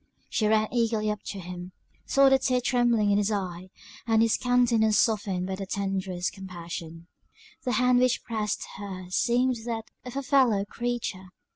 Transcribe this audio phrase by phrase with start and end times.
[0.31, 1.73] She ran eagerly up to him
[2.07, 3.69] saw the tear trembling in his eye,
[4.07, 7.05] and his countenance softened by the tenderest compassion;
[7.65, 11.27] the hand which pressed hers seemed that of a fellow creature.